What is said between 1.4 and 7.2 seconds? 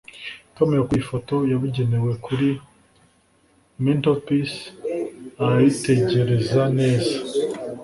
yabugenewe kuri mantelpiece arayitegereza neza